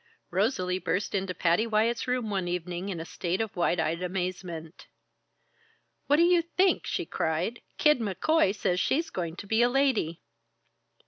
Rosalie 0.31 0.79
burst 0.79 1.13
into 1.13 1.35
Patty 1.35 1.67
Wyatt's 1.67 2.07
room 2.07 2.31
one 2.31 2.47
evening 2.47 2.89
in 2.89 2.99
a 2.99 3.05
state 3.05 3.39
of 3.39 3.55
wide 3.55 3.79
eyed 3.79 4.01
amazement. 4.01 4.87
"What 6.07 6.15
do 6.15 6.23
you 6.23 6.41
think?" 6.41 6.87
she 6.87 7.05
cried. 7.05 7.61
"Kid 7.77 7.99
McCoy 7.99 8.55
says 8.55 8.79
she's 8.79 9.11
going 9.11 9.35
to 9.35 9.45
be 9.45 9.61
a 9.61 9.69
lady!" 9.69 10.23